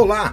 Olá, 0.00 0.32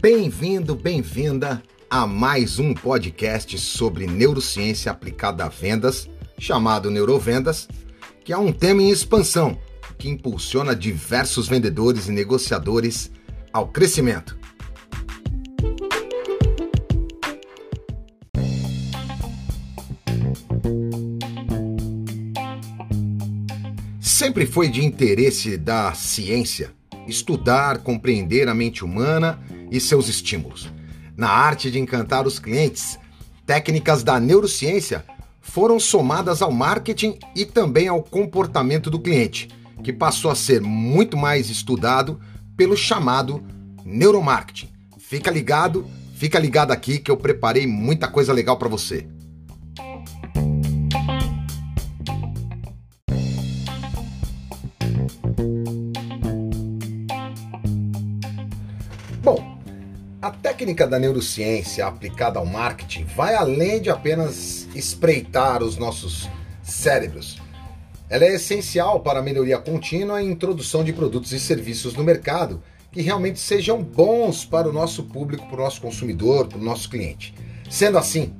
bem-vindo, 0.00 0.74
bem-vinda 0.74 1.62
a 1.90 2.06
mais 2.06 2.58
um 2.58 2.72
podcast 2.72 3.58
sobre 3.58 4.06
neurociência 4.06 4.90
aplicada 4.90 5.44
a 5.44 5.50
vendas, 5.50 6.08
chamado 6.38 6.90
Neurovendas, 6.90 7.68
que 8.24 8.32
é 8.32 8.38
um 8.38 8.50
tema 8.50 8.80
em 8.80 8.88
expansão 8.88 9.58
que 9.98 10.08
impulsiona 10.08 10.74
diversos 10.74 11.46
vendedores 11.46 12.08
e 12.08 12.10
negociadores 12.10 13.12
ao 13.52 13.68
crescimento. 13.68 14.38
Sempre 24.00 24.46
foi 24.46 24.70
de 24.70 24.82
interesse 24.82 25.58
da 25.58 25.92
ciência 25.92 26.74
estudar, 27.06 27.78
compreender 27.78 28.48
a 28.48 28.54
mente 28.54 28.84
humana 28.84 29.38
e 29.70 29.80
seus 29.80 30.08
estímulos. 30.08 30.70
Na 31.16 31.30
arte 31.30 31.70
de 31.70 31.78
encantar 31.78 32.26
os 32.26 32.38
clientes, 32.38 32.98
técnicas 33.46 34.02
da 34.02 34.20
neurociência 34.20 35.04
foram 35.40 35.78
somadas 35.78 36.42
ao 36.42 36.50
marketing 36.50 37.18
e 37.34 37.44
também 37.44 37.88
ao 37.88 38.02
comportamento 38.02 38.90
do 38.90 39.00
cliente, 39.00 39.48
que 39.82 39.92
passou 39.92 40.30
a 40.30 40.34
ser 40.34 40.60
muito 40.60 41.16
mais 41.16 41.48
estudado 41.48 42.20
pelo 42.56 42.76
chamado 42.76 43.42
neuromarketing. 43.84 44.68
Fica 44.98 45.30
ligado, 45.30 45.86
fica 46.16 46.38
ligado 46.38 46.72
aqui 46.72 46.98
que 46.98 47.10
eu 47.10 47.16
preparei 47.16 47.66
muita 47.66 48.08
coisa 48.08 48.32
legal 48.32 48.56
para 48.56 48.68
você. 48.68 49.06
Técnica 60.56 60.86
da 60.86 60.98
neurociência 60.98 61.86
aplicada 61.86 62.38
ao 62.38 62.46
marketing 62.46 63.04
vai 63.14 63.34
além 63.34 63.78
de 63.78 63.90
apenas 63.90 64.66
espreitar 64.74 65.62
os 65.62 65.76
nossos 65.76 66.30
cérebros. 66.62 67.38
Ela 68.08 68.24
é 68.24 68.36
essencial 68.36 69.00
para 69.00 69.18
a 69.18 69.22
melhoria 69.22 69.58
contínua 69.58 70.22
e 70.22 70.26
introdução 70.26 70.82
de 70.82 70.94
produtos 70.94 71.32
e 71.32 71.38
serviços 71.38 71.92
no 71.94 72.02
mercado 72.02 72.62
que 72.90 73.02
realmente 73.02 73.38
sejam 73.38 73.82
bons 73.82 74.46
para 74.46 74.66
o 74.66 74.72
nosso 74.72 75.02
público, 75.02 75.46
para 75.46 75.60
o 75.60 75.64
nosso 75.64 75.78
consumidor, 75.78 76.48
para 76.48 76.58
o 76.58 76.64
nosso 76.64 76.88
cliente. 76.88 77.34
Sendo 77.68 77.98
assim, 77.98 78.32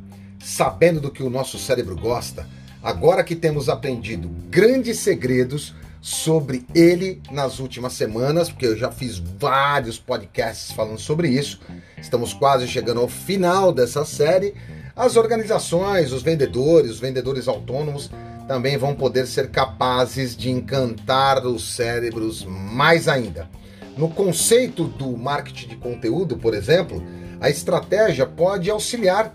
sabendo 0.42 1.03
do 1.03 1.11
que 1.11 1.22
o 1.22 1.28
nosso 1.28 1.59
cérebro 1.59 1.94
gosta, 1.97 2.48
agora 2.83 3.22
que 3.22 3.37
temos 3.37 3.69
aprendido 3.69 4.31
grandes 4.48 5.00
segredos 5.00 5.75
sobre 6.00 6.64
ele 6.75 7.20
nas 7.30 7.58
últimas 7.58 7.92
semanas, 7.92 8.48
porque 8.48 8.66
eu 8.66 8.77
já 8.77 8.91
fiz 8.91 9.19
vários 9.19 9.98
podcasts 9.98 10.72
falando 10.72 10.98
sobre 10.98 11.28
isso. 11.28 11.61
Estamos 11.98 12.33
quase 12.33 12.69
chegando 12.69 13.00
ao 13.00 13.08
final 13.08 13.72
dessa 13.72 14.05
série. 14.05 14.55
As 14.94 15.16
organizações, 15.16 16.12
os 16.12 16.22
vendedores, 16.22 16.92
os 16.92 17.00
vendedores 17.00 17.48
autônomos 17.48 18.11
também 18.47 18.77
vão 18.77 18.94
poder 18.94 19.27
ser 19.27 19.50
capazes 19.50 20.36
de 20.36 20.50
encantar 20.50 21.44
os 21.44 21.75
cérebros 21.75 22.44
mais 22.44 23.08
ainda. 23.08 23.48
No 23.97 24.08
conceito 24.08 24.84
do 24.84 25.16
marketing 25.16 25.69
de 25.69 25.77
conteúdo, 25.77 26.36
por 26.36 26.55
exemplo, 26.55 27.03
a 27.41 27.50
estratégia 27.50 28.27
pode 28.27 28.70
auxiliar 28.70 29.34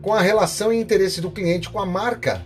com 0.00 0.12
a 0.12 0.20
relação 0.20 0.72
e 0.72 0.80
interesse 0.80 1.20
do 1.20 1.30
cliente 1.30 1.70
com 1.70 1.78
a 1.78 1.86
marca 1.86 2.42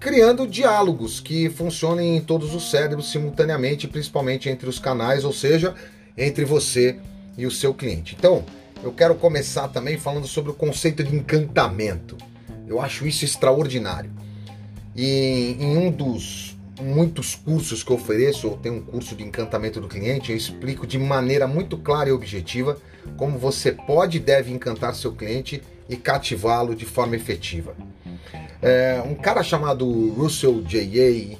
criando 0.00 0.46
diálogos 0.46 1.20
que 1.20 1.48
funcionem 1.50 2.16
em 2.16 2.20
todos 2.20 2.54
os 2.54 2.70
cérebros 2.70 3.10
simultaneamente, 3.10 3.88
principalmente 3.88 4.48
entre 4.48 4.68
os 4.68 4.78
canais, 4.78 5.24
ou 5.24 5.32
seja, 5.32 5.74
entre 6.16 6.44
você 6.44 6.96
e 7.36 7.46
o 7.46 7.50
seu 7.50 7.74
cliente. 7.74 8.16
Então, 8.18 8.44
eu 8.82 8.92
quero 8.92 9.14
começar 9.14 9.68
também 9.68 9.96
falando 9.96 10.26
sobre 10.26 10.50
o 10.50 10.54
conceito 10.54 11.02
de 11.02 11.14
encantamento. 11.14 12.16
Eu 12.66 12.80
acho 12.80 13.06
isso 13.06 13.24
extraordinário. 13.24 14.10
E 14.94 15.56
em 15.58 15.76
um 15.76 15.90
dos 15.90 16.56
muitos 16.80 17.34
cursos 17.34 17.82
que 17.82 17.90
eu 17.90 17.96
ofereço, 17.96 18.46
eu 18.46 18.56
tenho 18.56 18.76
um 18.76 18.82
curso 18.82 19.14
de 19.14 19.22
encantamento 19.22 19.80
do 19.80 19.88
cliente, 19.88 20.30
eu 20.30 20.36
explico 20.36 20.86
de 20.86 20.98
maneira 20.98 21.46
muito 21.46 21.76
clara 21.76 22.08
e 22.08 22.12
objetiva 22.12 22.76
como 23.16 23.38
você 23.38 23.72
pode 23.72 24.18
e 24.18 24.20
deve 24.20 24.52
encantar 24.52 24.94
seu 24.94 25.12
cliente 25.12 25.62
e 25.88 25.96
cativá-lo 25.96 26.74
de 26.74 26.84
forma 26.84 27.16
efetiva. 27.16 27.76
É, 28.62 29.02
um 29.04 29.14
cara 29.14 29.42
chamado 29.42 30.12
Russell 30.14 30.62
J.A., 30.62 31.36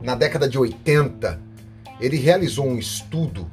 na 0.00 0.14
década 0.14 0.48
de 0.48 0.58
80, 0.58 1.40
ele 2.00 2.16
realizou 2.16 2.66
um 2.66 2.78
estudo 2.78 3.50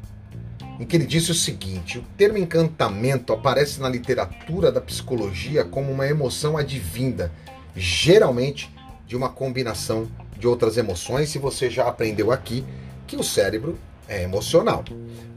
em 0.80 0.86
que 0.86 0.96
ele 0.96 1.06
disse 1.06 1.32
o 1.32 1.36
seguinte: 1.36 1.98
o 1.98 2.04
termo 2.18 2.38
encantamento 2.38 3.34
aparece 3.34 3.80
na 3.80 3.90
literatura 3.90 4.72
da 4.72 4.82
psicologia 4.82 5.64
como 5.64 5.92
uma 5.92 6.08
emoção 6.08 6.58
advinda, 6.58 7.32
geralmente 7.76 8.74
de 9.08 9.16
uma 9.16 9.30
combinação 9.30 10.08
de 10.38 10.48
outras 10.48 10.78
emoções, 10.78 11.30
se 11.30 11.40
você 11.40 11.70
já 11.70 11.88
aprendeu 11.88 12.32
aqui 12.32 12.66
que 13.08 13.16
o 13.16 13.24
cérebro 13.24 13.78
é 14.08 14.24
emocional. 14.24 14.84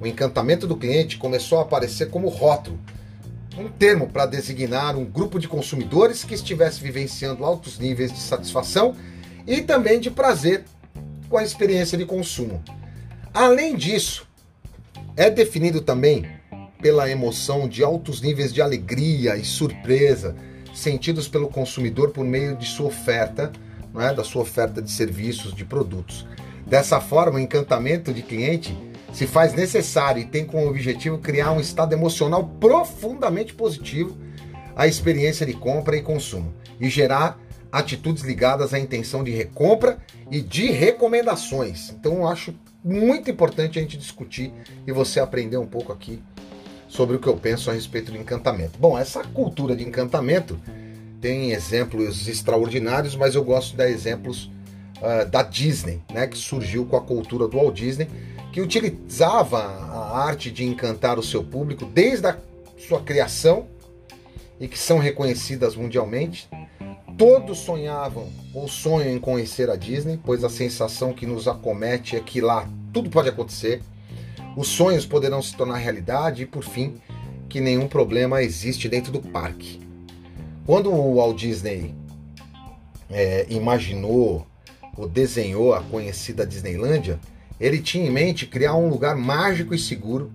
O 0.00 0.06
encantamento 0.06 0.66
do 0.66 0.76
cliente 0.76 1.16
começou 1.16 1.58
a 1.58 1.62
aparecer 1.62 2.10
como 2.10 2.28
rótulo 2.28 2.78
um 3.58 3.68
termo 3.68 4.08
para 4.08 4.24
designar 4.24 4.96
um 4.96 5.04
grupo 5.04 5.38
de 5.38 5.48
consumidores 5.48 6.22
que 6.22 6.34
estivesse 6.34 6.80
vivenciando 6.80 7.44
altos 7.44 7.78
níveis 7.78 8.12
de 8.12 8.20
satisfação 8.20 8.94
e 9.46 9.60
também 9.60 9.98
de 9.98 10.10
prazer 10.10 10.64
com 11.28 11.36
a 11.36 11.42
experiência 11.42 11.98
de 11.98 12.06
consumo. 12.06 12.62
Além 13.34 13.74
disso, 13.74 14.26
é 15.16 15.28
definido 15.28 15.80
também 15.80 16.26
pela 16.80 17.10
emoção 17.10 17.68
de 17.68 17.82
altos 17.82 18.20
níveis 18.20 18.52
de 18.52 18.62
alegria 18.62 19.36
e 19.36 19.44
surpresa 19.44 20.36
sentidos 20.72 21.26
pelo 21.26 21.48
consumidor 21.48 22.10
por 22.10 22.24
meio 22.24 22.56
de 22.56 22.64
sua 22.64 22.86
oferta, 22.86 23.50
não 23.92 24.00
é? 24.00 24.14
da 24.14 24.22
sua 24.22 24.42
oferta 24.42 24.80
de 24.80 24.90
serviços, 24.90 25.52
de 25.52 25.64
produtos. 25.64 26.24
Dessa 26.64 27.00
forma, 27.00 27.38
o 27.38 27.40
encantamento 27.40 28.12
de 28.12 28.22
cliente 28.22 28.76
se 29.12 29.26
faz 29.26 29.54
necessário 29.54 30.22
e 30.22 30.26
tem 30.26 30.44
como 30.44 30.68
objetivo 30.68 31.18
criar 31.18 31.52
um 31.52 31.60
estado 31.60 31.92
emocional 31.92 32.44
profundamente 32.60 33.54
positivo 33.54 34.16
à 34.76 34.86
experiência 34.86 35.44
de 35.44 35.54
compra 35.54 35.96
e 35.96 36.02
consumo 36.02 36.54
e 36.80 36.88
gerar 36.88 37.40
atitudes 37.70 38.22
ligadas 38.22 38.72
à 38.72 38.78
intenção 38.78 39.22
de 39.22 39.30
recompra 39.30 39.98
e 40.30 40.40
de 40.40 40.70
recomendações. 40.70 41.90
Então 41.90 42.14
eu 42.18 42.28
acho 42.28 42.54
muito 42.84 43.30
importante 43.30 43.78
a 43.78 43.82
gente 43.82 43.96
discutir 43.96 44.52
e 44.86 44.92
você 44.92 45.20
aprender 45.20 45.56
um 45.56 45.66
pouco 45.66 45.92
aqui 45.92 46.22
sobre 46.86 47.16
o 47.16 47.18
que 47.18 47.26
eu 47.26 47.36
penso 47.36 47.70
a 47.70 47.74
respeito 47.74 48.10
do 48.10 48.16
encantamento. 48.16 48.78
Bom, 48.78 48.98
essa 48.98 49.22
cultura 49.22 49.76
de 49.76 49.84
encantamento 49.84 50.58
tem 51.20 51.50
exemplos 51.50 52.28
extraordinários, 52.28 53.16
mas 53.16 53.34
eu 53.34 53.44
gosto 53.44 53.72
de 53.72 53.76
dar 53.76 53.90
exemplos 53.90 54.50
uh, 55.02 55.28
da 55.28 55.42
Disney, 55.42 56.00
né, 56.12 56.26
que 56.26 56.38
surgiu 56.38 56.86
com 56.86 56.96
a 56.96 57.00
cultura 57.00 57.46
do 57.46 57.58
Walt 57.58 57.74
Disney 57.74 58.08
que 58.58 58.62
utilizava 58.62 59.58
a 59.60 60.18
arte 60.18 60.50
de 60.50 60.64
encantar 60.64 61.16
o 61.16 61.22
seu 61.22 61.44
público 61.44 61.84
desde 61.84 62.26
a 62.26 62.36
sua 62.76 63.00
criação 63.00 63.68
e 64.58 64.66
que 64.66 64.76
são 64.76 64.98
reconhecidas 64.98 65.76
mundialmente. 65.76 66.48
Todos 67.16 67.58
sonhavam 67.58 68.28
ou 68.52 68.66
sonham 68.66 69.14
em 69.14 69.20
conhecer 69.20 69.70
a 69.70 69.76
Disney, 69.76 70.18
pois 70.24 70.42
a 70.42 70.50
sensação 70.50 71.12
que 71.12 71.24
nos 71.24 71.46
acomete 71.46 72.16
é 72.16 72.20
que 72.20 72.40
lá 72.40 72.68
tudo 72.92 73.08
pode 73.08 73.28
acontecer, 73.28 73.80
os 74.56 74.66
sonhos 74.66 75.06
poderão 75.06 75.40
se 75.40 75.56
tornar 75.56 75.76
realidade 75.76 76.42
e, 76.42 76.46
por 76.46 76.64
fim, 76.64 76.96
que 77.48 77.60
nenhum 77.60 77.86
problema 77.86 78.42
existe 78.42 78.88
dentro 78.88 79.12
do 79.12 79.20
parque. 79.20 79.78
Quando 80.66 80.92
o 80.92 81.14
Walt 81.14 81.38
Disney 81.38 81.94
é, 83.08 83.46
imaginou 83.48 84.44
ou 84.96 85.08
desenhou 85.08 85.74
a 85.74 85.80
conhecida 85.80 86.44
Disneylândia, 86.44 87.20
ele 87.60 87.80
tinha 87.80 88.06
em 88.06 88.10
mente 88.10 88.46
criar 88.46 88.74
um 88.74 88.88
lugar 88.88 89.16
mágico 89.16 89.74
e 89.74 89.78
seguro 89.78 90.32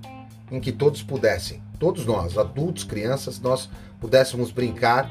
em 0.51 0.59
que 0.59 0.71
todos 0.71 1.01
pudessem, 1.01 1.61
todos 1.79 2.05
nós, 2.05 2.37
adultos, 2.37 2.83
crianças, 2.83 3.39
nós 3.39 3.69
pudéssemos 3.99 4.51
brincar 4.51 5.09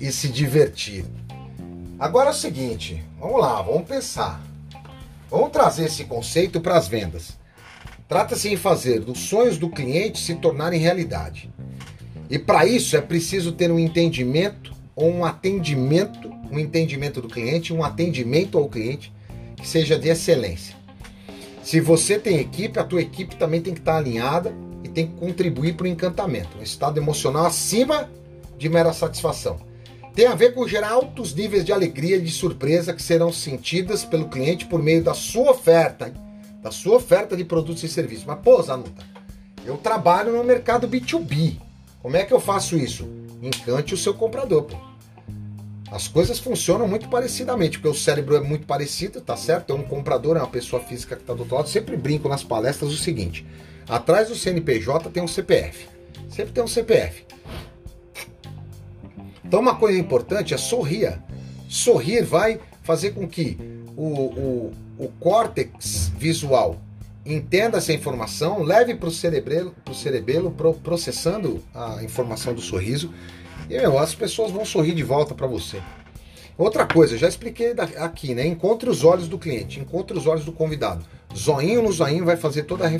e 0.00 0.12
se 0.12 0.28
divertir. 0.28 1.04
Agora 1.98 2.28
é 2.28 2.32
o 2.32 2.36
seguinte, 2.36 3.02
vamos 3.18 3.40
lá, 3.40 3.62
vamos 3.62 3.88
pensar. 3.88 4.42
Vamos 5.30 5.50
trazer 5.50 5.86
esse 5.86 6.04
conceito 6.04 6.60
para 6.60 6.76
as 6.76 6.86
vendas. 6.86 7.38
Trata-se 8.06 8.48
em 8.48 8.56
fazer 8.56 9.00
dos 9.00 9.18
sonhos 9.20 9.56
do 9.56 9.70
cliente 9.70 10.20
se 10.20 10.34
tornarem 10.34 10.78
realidade. 10.78 11.50
E 12.28 12.38
para 12.38 12.66
isso 12.66 12.96
é 12.96 13.00
preciso 13.00 13.52
ter 13.52 13.70
um 13.70 13.78
entendimento 13.78 14.72
ou 14.94 15.10
um 15.10 15.24
atendimento, 15.24 16.30
um 16.50 16.58
entendimento 16.58 17.20
do 17.20 17.28
cliente, 17.28 17.72
um 17.72 17.82
atendimento 17.82 18.58
ao 18.58 18.68
cliente 18.68 19.12
que 19.56 19.66
seja 19.66 19.98
de 19.98 20.08
excelência. 20.08 20.83
Se 21.64 21.80
você 21.80 22.18
tem 22.18 22.38
equipe, 22.38 22.78
a 22.78 22.84
tua 22.84 23.00
equipe 23.00 23.36
também 23.36 23.58
tem 23.58 23.72
que 23.72 23.80
estar 23.80 23.96
alinhada 23.96 24.54
e 24.84 24.88
tem 24.88 25.06
que 25.06 25.14
contribuir 25.14 25.74
para 25.74 25.84
o 25.84 25.88
encantamento, 25.88 26.58
um 26.58 26.62
estado 26.62 26.98
emocional 26.98 27.46
acima 27.46 28.10
de 28.58 28.68
mera 28.68 28.92
satisfação. 28.92 29.58
Tem 30.14 30.26
a 30.26 30.34
ver 30.34 30.52
com 30.52 30.68
gerar 30.68 30.90
altos 30.90 31.34
níveis 31.34 31.64
de 31.64 31.72
alegria 31.72 32.16
e 32.16 32.20
de 32.20 32.30
surpresa 32.30 32.92
que 32.92 33.02
serão 33.02 33.32
sentidas 33.32 34.04
pelo 34.04 34.28
cliente 34.28 34.66
por 34.66 34.82
meio 34.82 35.02
da 35.02 35.14
sua 35.14 35.52
oferta, 35.52 36.12
da 36.62 36.70
sua 36.70 36.96
oferta 36.96 37.34
de 37.34 37.44
produtos 37.44 37.82
e 37.82 37.88
serviços. 37.88 38.26
Mas, 38.26 38.40
pô, 38.40 38.60
Zanuta, 38.62 39.02
Eu 39.64 39.78
trabalho 39.78 40.36
no 40.36 40.44
mercado 40.44 40.86
B2B. 40.86 41.58
Como 42.02 42.14
é 42.14 42.24
que 42.24 42.34
eu 42.34 42.40
faço 42.40 42.76
isso? 42.76 43.08
Encante 43.42 43.94
o 43.94 43.96
seu 43.96 44.12
comprador, 44.12 44.64
pô. 44.64 44.76
As 45.90 46.08
coisas 46.08 46.38
funcionam 46.38 46.88
muito 46.88 47.08
parecidamente, 47.08 47.78
porque 47.78 47.88
o 47.88 47.94
cérebro 47.94 48.36
é 48.36 48.40
muito 48.40 48.66
parecido, 48.66 49.20
tá 49.20 49.36
certo? 49.36 49.72
É 49.72 49.76
um 49.76 49.82
comprador, 49.82 50.36
é 50.36 50.40
uma 50.40 50.48
pessoa 50.48 50.82
física 50.82 51.14
que 51.14 51.22
está 51.22 51.34
do 51.34 51.40
outro 51.40 51.56
lado. 51.56 51.68
Sempre 51.68 51.96
brinco 51.96 52.28
nas 52.28 52.42
palestras 52.42 52.92
o 52.92 52.96
seguinte: 52.96 53.46
atrás 53.88 54.28
do 54.28 54.34
CNPJ 54.34 55.10
tem 55.10 55.22
um 55.22 55.28
CPF. 55.28 55.86
Sempre 56.28 56.52
tem 56.52 56.64
um 56.64 56.68
CPF. 56.68 57.24
Então, 59.44 59.60
uma 59.60 59.76
coisa 59.76 59.98
importante 59.98 60.54
é 60.54 60.56
sorrir. 60.56 61.20
Sorrir 61.68 62.24
vai 62.24 62.58
fazer 62.82 63.10
com 63.10 63.28
que 63.28 63.58
o, 63.96 64.02
o, 64.02 64.72
o 64.98 65.08
córtex 65.20 66.10
visual 66.16 66.80
entenda 67.24 67.78
essa 67.78 67.92
informação, 67.92 68.62
leve 68.62 68.94
para 68.94 69.08
o 69.08 69.12
cerebelo, 69.12 69.74
pro 69.84 69.94
cerebelo 69.94 70.50
pro, 70.50 70.74
processando 70.74 71.62
a 71.74 72.02
informação 72.02 72.52
do 72.52 72.60
sorriso 72.60 73.12
e 73.68 73.78
meu, 73.78 73.98
as 73.98 74.14
pessoas 74.14 74.50
vão 74.50 74.64
sorrir 74.64 74.94
de 74.94 75.02
volta 75.02 75.34
para 75.34 75.46
você. 75.46 75.80
Outra 76.56 76.86
coisa, 76.86 77.18
já 77.18 77.28
expliquei 77.28 77.74
aqui, 77.98 78.34
né? 78.34 78.46
Encontre 78.46 78.88
os 78.88 79.02
olhos 79.02 79.26
do 79.26 79.38
cliente, 79.38 79.80
encontre 79.80 80.16
os 80.16 80.26
olhos 80.26 80.44
do 80.44 80.52
convidado. 80.52 81.04
Zoinho 81.36 81.82
no 81.82 81.90
zoinho 81.90 82.24
vai 82.24 82.36
fazer 82.36 82.62
toda 82.62 82.86
a, 82.86 82.90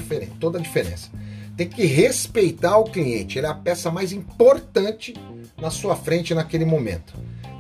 toda 0.40 0.58
a 0.58 0.60
diferença. 0.60 1.08
Tem 1.56 1.68
que 1.68 1.84
respeitar 1.84 2.76
o 2.78 2.84
cliente, 2.84 3.38
ele 3.38 3.46
é 3.46 3.50
a 3.50 3.54
peça 3.54 3.92
mais 3.92 4.12
importante 4.12 5.14
na 5.56 5.70
sua 5.70 5.94
frente 5.94 6.34
naquele 6.34 6.64
momento. 6.64 7.14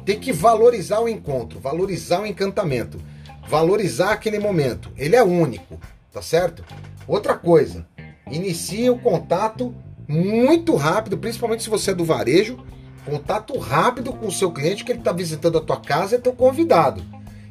Tem 0.04 0.18
que 0.18 0.32
valorizar 0.32 1.00
o 1.00 1.08
encontro, 1.08 1.60
valorizar 1.60 2.22
o 2.22 2.26
encantamento, 2.26 2.98
valorizar 3.48 4.10
aquele 4.10 4.40
momento. 4.40 4.90
Ele 4.96 5.14
é 5.14 5.22
único, 5.22 5.78
tá 6.12 6.20
certo? 6.20 6.64
Outra 7.06 7.34
coisa, 7.34 7.86
inicie 8.28 8.90
o 8.90 8.98
contato 8.98 9.72
muito 10.08 10.74
rápido, 10.74 11.16
principalmente 11.16 11.62
se 11.62 11.70
você 11.70 11.92
é 11.92 11.94
do 11.94 12.04
varejo, 12.04 12.58
contato 13.04 13.58
rápido 13.58 14.12
com 14.12 14.26
o 14.26 14.32
seu 14.32 14.50
cliente 14.50 14.84
que 14.84 14.92
ele 14.92 14.98
está 14.98 15.12
visitando 15.12 15.58
a 15.58 15.60
tua 15.60 15.80
casa, 15.80 16.16
é 16.16 16.18
teu 16.18 16.32
convidado. 16.32 17.02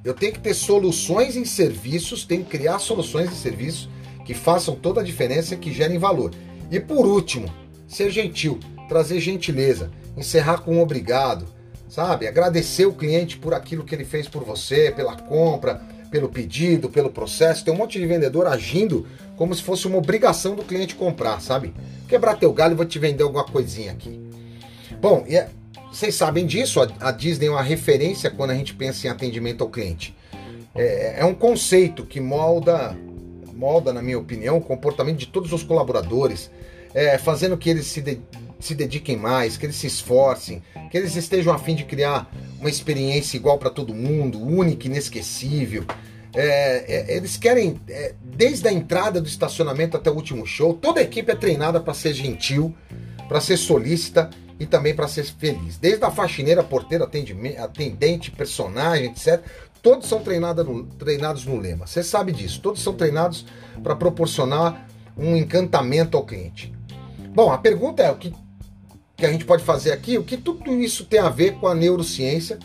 Eu 0.03 0.13
tenho 0.13 0.33
que 0.33 0.39
ter 0.39 0.53
soluções 0.53 1.37
em 1.37 1.45
serviços, 1.45 2.25
tenho 2.25 2.43
que 2.43 2.57
criar 2.57 2.79
soluções 2.79 3.31
em 3.31 3.35
serviços 3.35 3.89
que 4.25 4.33
façam 4.33 4.75
toda 4.75 5.01
a 5.01 5.03
diferença, 5.03 5.55
que 5.55 5.71
gerem 5.71 5.97
valor. 5.97 6.31
E 6.69 6.79
por 6.79 7.05
último, 7.05 7.47
ser 7.87 8.09
gentil, 8.09 8.59
trazer 8.89 9.19
gentileza, 9.19 9.91
encerrar 10.17 10.59
com 10.59 10.75
um 10.75 10.81
obrigado, 10.81 11.45
sabe? 11.87 12.27
Agradecer 12.27 12.85
o 12.85 12.93
cliente 12.93 13.37
por 13.37 13.53
aquilo 13.53 13.83
que 13.83 13.93
ele 13.93 14.05
fez 14.05 14.27
por 14.27 14.43
você, 14.43 14.91
pela 14.91 15.15
compra, 15.15 15.81
pelo 16.09 16.29
pedido, 16.29 16.89
pelo 16.89 17.09
processo. 17.09 17.63
Tem 17.63 17.73
um 17.73 17.77
monte 17.77 17.99
de 17.99 18.05
vendedor 18.05 18.47
agindo 18.47 19.05
como 19.37 19.53
se 19.53 19.63
fosse 19.63 19.87
uma 19.87 19.97
obrigação 19.97 20.55
do 20.55 20.63
cliente 20.63 20.95
comprar, 20.95 21.41
sabe? 21.41 21.73
Quebrar 22.07 22.35
teu 22.35 22.53
galho 22.53 22.73
e 22.73 22.77
vou 22.77 22.85
te 22.85 22.99
vender 22.99 23.23
alguma 23.23 23.43
coisinha 23.43 23.91
aqui. 23.91 24.22
Bom, 25.03 25.25
e 25.27 25.35
é, 25.35 25.49
vocês 25.91 26.15
sabem 26.15 26.45
disso, 26.45 26.81
a, 26.81 26.87
a 27.01 27.11
Disney 27.11 27.47
é 27.47 27.49
uma 27.49 27.61
referência 27.61 28.31
quando 28.31 28.51
a 28.51 28.55
gente 28.55 28.73
pensa 28.73 29.05
em 29.05 29.09
atendimento 29.09 29.61
ao 29.61 29.69
cliente. 29.69 30.15
É, 30.73 31.15
é 31.17 31.25
um 31.25 31.33
conceito 31.33 32.05
que 32.05 32.21
molda 32.21 32.97
molda, 33.53 33.91
na 33.91 34.01
minha 34.01 34.17
opinião, 34.17 34.57
o 34.57 34.61
comportamento 34.61 35.17
de 35.17 35.27
todos 35.27 35.51
os 35.51 35.61
colaboradores, 35.61 36.49
é, 36.93 37.17
fazendo 37.17 37.57
que 37.57 37.69
eles 37.69 37.85
se, 37.85 38.01
de, 38.01 38.17
se 38.61 38.73
dediquem 38.73 39.17
mais, 39.17 39.57
que 39.57 39.65
eles 39.65 39.75
se 39.75 39.87
esforcem, 39.87 40.63
que 40.89 40.97
eles 40.97 41.17
estejam 41.17 41.53
a 41.53 41.59
fim 41.59 41.75
de 41.75 41.83
criar 41.83 42.31
uma 42.61 42.69
experiência 42.69 43.35
igual 43.35 43.57
para 43.57 43.69
todo 43.69 43.93
mundo, 43.93 44.41
única, 44.41 44.87
inesquecível. 44.87 45.83
É, 46.33 47.11
é, 47.11 47.17
eles 47.17 47.35
querem, 47.35 47.77
é, 47.89 48.15
desde 48.23 48.69
a 48.69 48.71
entrada 48.71 49.19
do 49.19 49.27
estacionamento 49.27 49.97
até 49.97 50.09
o 50.09 50.13
último 50.13 50.45
show, 50.45 50.73
toda 50.73 51.01
a 51.01 51.03
equipe 51.03 51.29
é 51.29 51.35
treinada 51.35 51.81
para 51.81 51.93
ser 51.93 52.13
gentil, 52.13 52.73
para 53.27 53.41
ser 53.41 53.57
solícita 53.57 54.29
e 54.59 54.65
também 54.65 54.95
para 54.95 55.07
ser 55.07 55.23
feliz. 55.23 55.77
Desde 55.77 56.03
a 56.03 56.11
faxineira, 56.11 56.63
porteira, 56.63 57.09
atendente, 57.57 58.31
personagem, 58.31 59.11
etc 59.11 59.43
todos 59.83 60.07
são 60.07 60.23
treinados 60.23 60.65
no, 60.65 60.85
treinados 60.85 61.45
no 61.45 61.59
lema. 61.59 61.85
Você 61.85 62.01
sabe 62.01 62.31
disso. 62.31 62.61
Todos 62.61 62.81
são 62.81 62.93
treinados 62.93 63.45
para 63.83 63.95
proporcionar 63.95 64.87
um 65.15 65.35
encantamento 65.35 66.17
ao 66.17 66.25
cliente. 66.25 66.73
Bom, 67.35 67.51
a 67.51 67.57
pergunta 67.57 68.01
é 68.01 68.09
o 68.09 68.15
que, 68.15 68.33
que 69.17 69.25
a 69.25 69.31
gente 69.31 69.45
pode 69.45 69.63
fazer 69.63 69.91
aqui, 69.91 70.17
o 70.17 70.23
que 70.23 70.37
tudo 70.37 70.73
isso 70.73 71.05
tem 71.05 71.19
a 71.19 71.29
ver 71.29 71.55
com 71.55 71.67
a 71.67 71.75
neurociência 71.75 72.57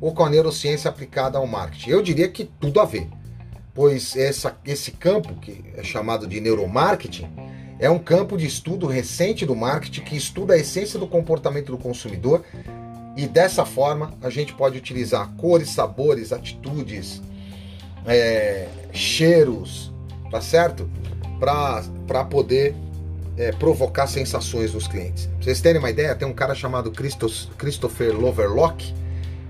ou 0.00 0.12
com 0.12 0.24
a 0.24 0.28
neurociência 0.28 0.90
aplicada 0.90 1.38
ao 1.38 1.46
marketing? 1.46 1.90
Eu 1.90 2.02
diria 2.02 2.28
que 2.28 2.44
tudo 2.44 2.80
a 2.80 2.84
ver, 2.84 3.08
pois 3.72 4.16
essa, 4.16 4.58
esse 4.66 4.90
campo, 4.90 5.34
que 5.36 5.64
é 5.76 5.84
chamado 5.84 6.26
de 6.26 6.40
neuromarketing, 6.40 7.28
é 7.84 7.90
um 7.90 7.98
campo 7.98 8.34
de 8.38 8.46
estudo 8.46 8.86
recente 8.86 9.44
do 9.44 9.54
marketing 9.54 10.00
que 10.00 10.16
estuda 10.16 10.54
a 10.54 10.56
essência 10.56 10.98
do 10.98 11.06
comportamento 11.06 11.70
do 11.70 11.76
consumidor 11.76 12.42
e 13.14 13.26
dessa 13.26 13.66
forma 13.66 14.14
a 14.22 14.30
gente 14.30 14.54
pode 14.54 14.78
utilizar 14.78 15.30
cores, 15.36 15.68
sabores, 15.68 16.32
atitudes, 16.32 17.20
é, 18.06 18.68
cheiros, 18.90 19.92
tá 20.30 20.40
certo? 20.40 20.88
Para 21.38 22.24
poder 22.24 22.74
é, 23.36 23.52
provocar 23.52 24.06
sensações 24.06 24.72
nos 24.72 24.88
clientes. 24.88 25.26
Pra 25.26 25.42
vocês 25.42 25.60
terem 25.60 25.78
uma 25.78 25.90
ideia, 25.90 26.14
tem 26.14 26.26
um 26.26 26.32
cara 26.32 26.54
chamado 26.54 26.90
Christos, 26.90 27.50
Christopher 27.58 28.18
Loverlock. 28.18 28.94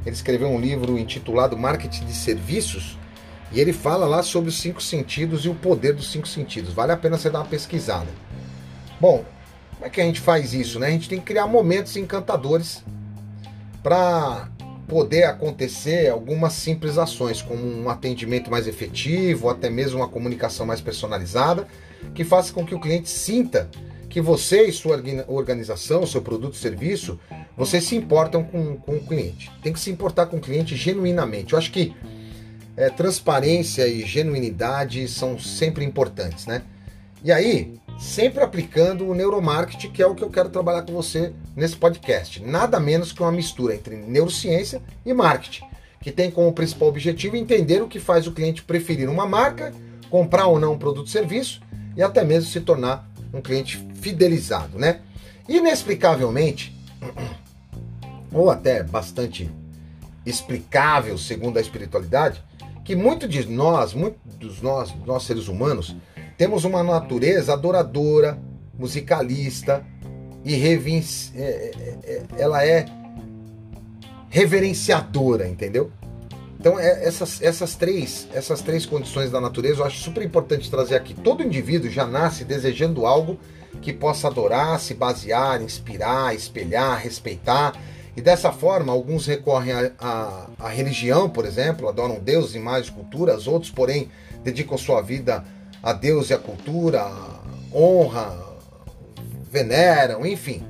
Ele 0.05 0.15
escreveu 0.17 0.49
um 0.49 0.61
livro 0.61 0.99
intitulado 0.99 1.57
Marketing 1.57 2.05
de 2.05 2.15
Serviços 2.15 2.99
e 3.55 3.61
ele 3.61 3.73
fala 3.73 4.05
lá 4.05 4.23
sobre 4.23 4.49
os 4.49 4.61
cinco 4.61 4.83
sentidos 4.83 5.45
e 5.45 5.49
o 5.49 5.55
poder 5.55 5.95
dos 5.95 6.11
cinco 6.11 6.27
sentidos. 6.27 6.73
Vale 6.73 6.91
a 6.91 6.97
pena 6.97 7.17
você 7.17 7.31
dar 7.31 7.39
uma 7.39 7.45
pesquisada. 7.45 8.09
Bom, 9.01 9.25
como 9.75 9.87
é 9.87 9.89
que 9.89 10.01
a 10.01 10.05
gente 10.05 10.21
faz 10.21 10.53
isso? 10.53 10.81
Né? 10.81 10.89
A 10.89 10.91
gente 10.91 11.09
tem 11.09 11.21
que 11.21 11.25
criar 11.25 11.47
momentos 11.47 11.97
encantadores 11.97 12.83
para 13.81 14.49
poder 14.89 15.25
acontecer 15.25 16.11
algumas 16.11 16.53
simples 16.55 16.99
ações, 16.99 17.41
como 17.41 17.65
um 17.65 17.89
atendimento 17.89 18.51
mais 18.51 18.67
efetivo, 18.67 19.45
ou 19.45 19.51
até 19.51 19.71
mesmo 19.71 20.01
uma 20.01 20.09
comunicação 20.09 20.67
mais 20.67 20.81
personalizada, 20.81 21.67
que 22.13 22.25
faça 22.25 22.53
com 22.53 22.67
que 22.67 22.75
o 22.75 22.81
cliente 22.81 23.09
sinta 23.09 23.71
que 24.09 24.21
você 24.21 24.65
e 24.65 24.73
sua 24.73 25.01
organização, 25.27 26.07
seu 26.07 26.23
produto, 26.23 26.57
serviço, 26.57 27.19
vocês 27.57 27.85
se 27.85 27.97
importam 27.97 28.45
com, 28.45 28.77
com 28.77 28.97
o 28.97 29.07
cliente. 29.07 29.51
Tem 29.63 29.73
que 29.73 29.81
se 29.81 29.91
importar 29.91 30.27
com 30.27 30.37
o 30.37 30.41
cliente 30.41 30.77
genuinamente. 30.77 31.53
Eu 31.53 31.59
acho 31.59 31.73
que 31.73 31.95
é, 32.77 32.91
transparência 32.91 33.87
e 33.87 34.05
genuinidade 34.05 35.07
são 35.09 35.39
sempre 35.39 35.85
importantes, 35.85 36.47
né? 36.47 36.63
E 37.23 37.33
aí, 37.33 37.79
sempre 37.99 38.43
aplicando 38.43 39.09
o 39.09 39.15
neuromarketing, 39.15 39.91
que 39.91 40.03
é 40.03 40.07
o 40.07 40.15
que 40.15 40.23
eu 40.23 40.31
quero 40.31 40.51
trabalhar 40.51 40.83
com 40.83 40.93
você 40.93 41.33
nesse 41.57 41.77
podcast. 41.77 42.43
Nada 42.43 42.79
menos 42.79 43.13
que 43.13 43.23
uma 43.23 43.33
mistura 43.33 43.75
entre 43.75 43.97
neurociência 43.97 44.83
e 45.07 45.15
marketing, 45.15 45.65
que 46.01 46.13
tem 46.13 46.31
como 46.31 46.53
principal 46.53 46.89
objetivo 46.89 47.37
entender 47.37 47.83
o 47.83 47.89
que 47.89 47.99
faz 47.99 48.27
o 48.27 48.33
cliente 48.33 48.63
preferir 48.63 49.09
uma 49.09 49.27
marca, 49.27 49.73
comprar 50.11 50.47
ou 50.47 50.61
não 50.61 50.75
um 50.75 50.79
produto 50.79 51.07
ou 51.07 51.13
serviço 51.13 51.63
e 51.97 52.03
até 52.03 52.25
mesmo 52.25 52.51
se 52.51 52.61
tornar 52.61 53.09
um 53.33 53.41
cliente 53.41 53.85
fidelizado, 53.95 54.79
né? 54.79 55.01
Inexplicavelmente, 55.49 56.77
ou 58.33 58.51
até 58.51 58.83
bastante 58.83 59.51
explicável 60.27 61.17
segundo 61.19 61.59
a 61.59 61.61
espiritualidade, 61.61 62.43
que 62.85 62.95
muito 62.95 63.27
de 63.27 63.49
nós, 63.49 63.95
muitos 63.95 64.61
nós, 64.61 64.95
nós 65.07 65.23
seres 65.23 65.49
humanos, 65.49 65.97
temos 66.37 66.65
uma 66.65 66.83
natureza 66.83 67.55
adoradora, 67.55 68.39
musicalista 68.79 69.85
e 70.45 70.55
revinci... 70.55 71.33
É, 71.37 71.43
é, 71.43 71.99
é, 72.05 72.23
ela 72.39 72.65
é 72.65 72.87
reverenciadora, 74.29 75.49
entendeu? 75.49 75.91
Então 76.59 76.79
essas, 76.79 77.43
essas, 77.43 77.75
três, 77.75 78.27
essas 78.33 78.63
três 78.63 78.87
condições 78.87 79.31
da 79.31 79.41
natureza 79.41 79.81
eu 79.81 79.87
acho 79.87 80.01
super 80.01 80.23
importante 80.23 80.71
trazer 80.71 80.97
aqui. 80.97 81.15
Todo 81.15 81.43
indivíduo 81.43 81.91
já 81.91 82.07
nasce 82.07 82.45
desejando 82.45 83.07
algo 83.07 83.39
que 83.83 83.93
possa 83.93 84.29
adorar, 84.29 84.81
se 84.81 84.95
basear, 84.95 85.63
inspirar, 85.63 86.35
espelhar, 86.35 86.99
respeitar. 86.99 87.75
E 88.17 88.21
dessa 88.21 88.53
forma, 88.53 88.93
alguns 88.93 89.27
recorrem 89.27 89.73
à 89.99 90.69
religião, 90.69 91.29
por 91.29 91.45
exemplo, 91.45 91.89
adoram 91.89 92.21
Deus, 92.21 92.55
imagens, 92.55 92.91
culturas, 92.91 93.47
outros, 93.47 93.73
porém, 93.73 94.09
dedicam 94.43 94.79
sua 94.79 95.01
vida 95.03 95.45
a 95.83 95.93
Deus 95.93 96.31
e 96.31 96.35
a 96.35 96.39
cultura, 96.39 97.05
honra, 97.73 98.39
veneram, 99.51 100.25
enfim. 100.25 100.63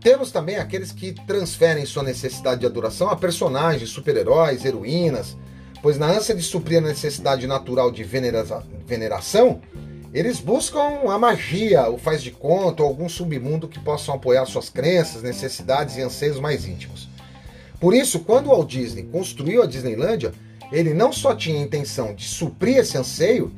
Temos 0.00 0.32
também 0.32 0.56
aqueles 0.56 0.90
que 0.90 1.12
transferem 1.26 1.86
sua 1.86 2.02
necessidade 2.02 2.60
de 2.60 2.66
adoração 2.66 3.08
a 3.08 3.16
personagens, 3.16 3.90
super-heróis, 3.90 4.64
heroínas, 4.64 5.36
pois 5.80 5.98
na 5.98 6.06
ânsia 6.06 6.34
de 6.34 6.42
suprir 6.42 6.78
a 6.78 6.80
necessidade 6.80 7.46
natural 7.46 7.90
de 7.90 8.02
venera 8.02 8.44
veneração, 8.86 9.60
eles 10.12 10.40
buscam 10.40 11.10
a 11.10 11.18
magia, 11.18 11.88
o 11.88 11.96
faz 11.96 12.22
de 12.22 12.30
conta 12.30 12.82
ou 12.82 12.88
algum 12.88 13.08
submundo 13.08 13.68
que 13.68 13.80
possam 13.80 14.14
apoiar 14.14 14.44
suas 14.44 14.68
crenças, 14.68 15.22
necessidades 15.22 15.96
e 15.96 16.02
anseios 16.02 16.38
mais 16.38 16.66
íntimos. 16.66 17.08
Por 17.80 17.94
isso, 17.94 18.20
quando 18.20 18.48
Walt 18.48 18.68
Disney 18.68 19.04
construiu 19.04 19.62
a 19.62 19.66
Disneylândia, 19.66 20.32
ele 20.70 20.92
não 20.92 21.12
só 21.12 21.34
tinha 21.34 21.58
a 21.58 21.62
intenção 21.62 22.14
de 22.14 22.24
suprir 22.24 22.78
esse 22.78 22.96
anseio, 22.96 23.52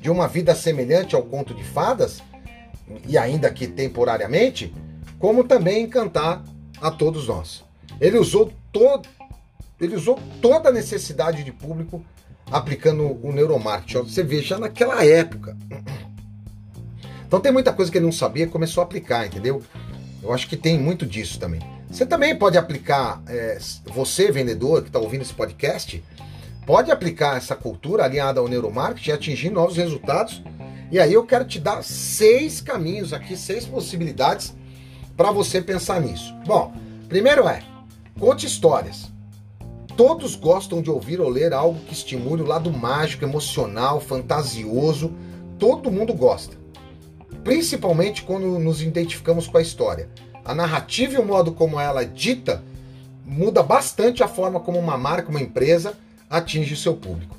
de 0.00 0.08
uma 0.08 0.28
vida 0.28 0.54
semelhante 0.54 1.16
ao 1.16 1.22
conto 1.22 1.52
de 1.52 1.64
fadas, 1.64 2.22
e 3.06 3.18
ainda 3.18 3.50
que 3.50 3.66
temporariamente, 3.66 4.72
como 5.18 5.42
também 5.42 5.82
encantar 5.82 6.42
a 6.80 6.90
todos 6.90 7.26
nós. 7.26 7.64
Ele 8.00 8.16
usou 8.16 8.52
todo 8.72 9.08
ele 9.80 9.94
usou 9.94 10.18
toda 10.42 10.70
a 10.70 10.72
necessidade 10.72 11.44
de 11.44 11.52
público 11.52 12.04
aplicando 12.50 13.18
o 13.22 13.32
neuromarketing. 13.32 14.08
Você 14.08 14.22
vê 14.22 14.42
já 14.42 14.58
naquela 14.58 15.04
época. 15.04 15.56
Então 17.26 17.40
tem 17.40 17.52
muita 17.52 17.72
coisa 17.72 17.90
que 17.90 17.98
ele 17.98 18.06
não 18.06 18.12
sabia 18.12 18.44
e 18.44 18.48
começou 18.48 18.80
a 18.80 18.84
aplicar, 18.84 19.26
entendeu? 19.26 19.62
Eu 20.22 20.32
acho 20.32 20.48
que 20.48 20.56
tem 20.56 20.78
muito 20.78 21.04
disso 21.04 21.38
também. 21.38 21.60
Você 21.90 22.04
também 22.04 22.36
pode 22.36 22.58
aplicar, 22.58 23.22
é, 23.26 23.58
você 23.86 24.30
vendedor 24.30 24.82
que 24.82 24.88
está 24.88 24.98
ouvindo 24.98 25.22
esse 25.22 25.32
podcast, 25.32 26.02
pode 26.66 26.90
aplicar 26.90 27.36
essa 27.36 27.54
cultura 27.54 28.04
alinhada 28.04 28.40
ao 28.40 28.48
neuromarketing 28.48 29.10
e 29.10 29.12
atingir 29.12 29.50
novos 29.50 29.76
resultados. 29.76 30.42
E 30.90 30.98
aí 30.98 31.12
eu 31.12 31.24
quero 31.24 31.44
te 31.44 31.58
dar 31.58 31.82
seis 31.82 32.60
caminhos 32.60 33.12
aqui, 33.12 33.36
seis 33.36 33.64
possibilidades 33.64 34.54
para 35.16 35.30
você 35.30 35.60
pensar 35.60 36.00
nisso. 36.00 36.34
Bom, 36.46 36.72
primeiro 37.08 37.48
é 37.48 37.62
conte 38.18 38.46
histórias. 38.46 39.10
Todos 39.98 40.36
gostam 40.36 40.80
de 40.80 40.88
ouvir 40.88 41.20
ou 41.20 41.28
ler 41.28 41.52
algo 41.52 41.80
que 41.80 41.92
estimule 41.92 42.40
o 42.40 42.46
lado 42.46 42.72
mágico, 42.72 43.24
emocional, 43.24 44.00
fantasioso. 44.00 45.12
Todo 45.58 45.90
mundo 45.90 46.14
gosta. 46.14 46.56
Principalmente 47.42 48.22
quando 48.22 48.60
nos 48.60 48.80
identificamos 48.80 49.48
com 49.48 49.58
a 49.58 49.60
história. 49.60 50.08
A 50.44 50.54
narrativa 50.54 51.14
e 51.14 51.18
o 51.18 51.26
modo 51.26 51.50
como 51.50 51.80
ela 51.80 52.02
é 52.02 52.04
dita 52.04 52.62
muda 53.26 53.60
bastante 53.60 54.22
a 54.22 54.28
forma 54.28 54.60
como 54.60 54.78
uma 54.78 54.96
marca, 54.96 55.30
uma 55.30 55.42
empresa 55.42 55.94
atinge 56.30 56.74
o 56.74 56.76
seu 56.76 56.94
público. 56.94 57.36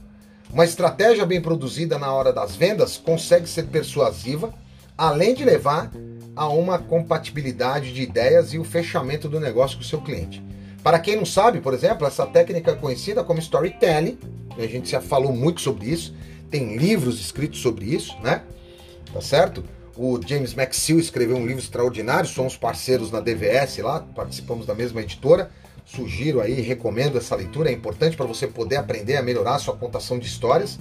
Uma 0.51 0.65
estratégia 0.65 1.25
bem 1.25 1.39
produzida 1.39 1.97
na 1.97 2.11
hora 2.11 2.33
das 2.33 2.57
vendas 2.57 2.97
consegue 2.97 3.47
ser 3.47 3.67
persuasiva, 3.67 4.53
além 4.97 5.33
de 5.33 5.45
levar 5.45 5.89
a 6.35 6.49
uma 6.49 6.77
compatibilidade 6.77 7.93
de 7.93 8.01
ideias 8.01 8.53
e 8.53 8.59
o 8.59 8.65
fechamento 8.65 9.29
do 9.29 9.39
negócio 9.39 9.77
com 9.77 9.83
o 9.83 9.87
seu 9.87 10.01
cliente. 10.01 10.48
Para 10.83 10.99
quem 10.99 11.15
não 11.15 11.25
sabe, 11.25 11.59
por 11.59 11.73
exemplo, 11.73 12.07
essa 12.07 12.25
técnica 12.25 12.71
é 12.71 12.75
conhecida 12.75 13.23
como 13.23 13.39
storytelling, 13.39 14.17
a 14.57 14.67
gente 14.67 14.89
já 14.89 15.01
falou 15.01 15.31
muito 15.33 15.61
sobre 15.61 15.87
isso, 15.87 16.15
tem 16.49 16.77
livros 16.77 17.19
escritos 17.19 17.61
sobre 17.61 17.85
isso, 17.85 18.17
né? 18.21 18.43
Tá 19.13 19.21
certo? 19.21 19.63
O 19.95 20.19
James 20.25 20.53
Maxwell 20.53 20.99
escreveu 20.99 21.35
um 21.35 21.45
livro 21.45 21.61
extraordinário, 21.61 22.29
somos 22.29 22.55
parceiros 22.55 23.11
na 23.11 23.19
DVS 23.19 23.79
lá, 23.79 23.99
participamos 24.15 24.65
da 24.65 24.73
mesma 24.73 25.01
editora. 25.01 25.51
Sugiro 25.85 26.39
aí, 26.39 26.61
recomendo 26.61 27.17
essa 27.17 27.35
leitura, 27.35 27.69
é 27.69 27.73
importante 27.73 28.15
para 28.15 28.25
você 28.25 28.47
poder 28.47 28.77
aprender 28.77 29.17
a 29.17 29.23
melhorar 29.23 29.55
a 29.55 29.59
sua 29.59 29.75
contação 29.75 30.19
de 30.19 30.27
histórias. 30.27 30.79